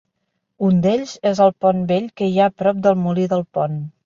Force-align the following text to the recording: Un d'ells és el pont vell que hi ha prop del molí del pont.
Un 0.67 0.79
d'ells 0.85 1.13
és 1.33 1.41
el 1.45 1.53
pont 1.67 1.83
vell 1.93 2.09
que 2.23 2.31
hi 2.31 2.41
ha 2.41 2.49
prop 2.63 2.81
del 2.89 2.99
molí 3.05 3.29
del 3.37 3.47
pont. 3.59 3.79